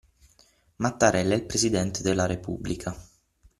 [0.77, 2.97] Mattarella è il presidente della Repubblica.